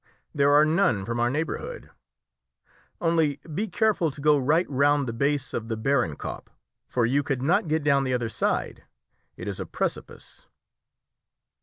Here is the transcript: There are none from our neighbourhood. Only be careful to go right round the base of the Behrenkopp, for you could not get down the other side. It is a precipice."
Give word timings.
There 0.33 0.51
are 0.51 0.65
none 0.65 1.05
from 1.05 1.19
our 1.19 1.29
neighbourhood. 1.29 1.91
Only 2.99 3.39
be 3.53 3.67
careful 3.67 4.09
to 4.09 4.19
go 4.19 4.35
right 4.35 4.67
round 4.67 5.05
the 5.05 5.13
base 5.13 5.53
of 5.53 5.67
the 5.67 5.77
Behrenkopp, 5.77 6.49
for 6.87 7.05
you 7.05 7.21
could 7.21 7.43
not 7.43 7.67
get 7.67 7.83
down 7.83 8.03
the 8.03 8.15
other 8.15 8.25
side. 8.27 8.83
It 9.37 9.47
is 9.47 9.59
a 9.59 9.65
precipice." 9.67 10.47